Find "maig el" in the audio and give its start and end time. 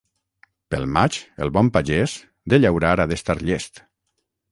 0.95-1.51